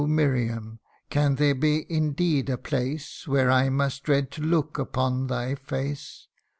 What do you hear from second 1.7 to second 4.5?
indeed a place Where I must dread to